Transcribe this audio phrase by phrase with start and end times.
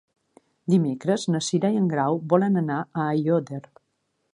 [0.73, 3.63] Dimecres na Cira i en Grau volen anar a Aiòder.